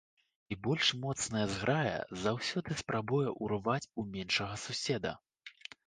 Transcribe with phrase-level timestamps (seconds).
[0.53, 5.19] І больш моцная зграя заўсёды спрабуе ўрваць у меншага суседа.